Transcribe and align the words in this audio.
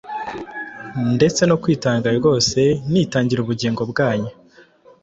ndetse 1.15 1.41
no 1.45 1.55
kwitanga 1.61 2.07
rwose, 2.19 2.59
nitangira 2.91 3.39
ubugingo 3.41 3.81
bwanyu 3.91 4.31